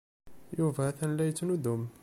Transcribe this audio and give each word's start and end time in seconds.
Yuba 0.57 0.81
atan 0.89 1.11
la 1.15 1.23
yettnuddum. 1.27 1.81